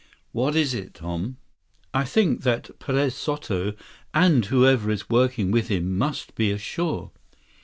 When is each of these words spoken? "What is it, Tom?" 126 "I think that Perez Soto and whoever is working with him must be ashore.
"What 0.31 0.55
is 0.55 0.73
it, 0.73 0.95
Tom?" 0.95 1.37
126 1.91 1.93
"I 1.93 2.03
think 2.11 2.41
that 2.41 2.79
Perez 2.79 3.13
Soto 3.13 3.73
and 4.15 4.43
whoever 4.47 4.89
is 4.89 5.11
working 5.11 5.51
with 5.51 5.67
him 5.67 5.95
must 5.95 6.33
be 6.33 6.49
ashore. 6.49 7.11